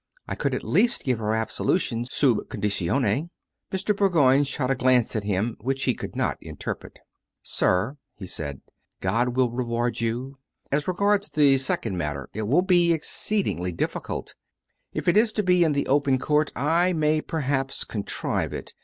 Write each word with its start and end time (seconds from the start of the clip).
I 0.27 0.33
could 0.33 0.55
at 0.55 0.63
least 0.63 1.03
give 1.03 1.19
her 1.19 1.35
ab 1.35 1.51
solution 1.51 2.05
sub 2.05 2.37
conditione." 2.49 3.29
Mr. 3.71 3.95
Bourgoign 3.95 4.43
shot 4.45 4.71
a 4.71 4.75
glance 4.75 5.15
at 5.15 5.25
him 5.25 5.55
which 5.61 5.83
he 5.83 5.93
could 5.93 6.15
not 6.15 6.39
interpret. 6.41 6.97
"Sir," 7.43 7.97
he 8.15 8.25
said; 8.25 8.61
"God 8.99 9.35
will 9.35 9.51
reward 9.51 10.01
you.... 10.01 10.39
As 10.71 10.87
regards 10.87 11.29
the 11.29 11.55
second 11.57 11.99
matter 11.99 12.29
it 12.33 12.47
will 12.47 12.63
be 12.63 12.91
exceedingly 12.93 13.71
difficult. 13.71 14.33
If 14.91 15.07
it 15.07 15.17
is 15.17 15.31
to 15.33 15.43
be 15.43 15.63
in 15.63 15.73
the 15.73 15.85
open 15.85 16.17
court, 16.17 16.51
I 16.55 16.93
may 16.93 17.21
perhaps 17.21 17.83
contrive 17.83 18.53
it. 18.53 18.73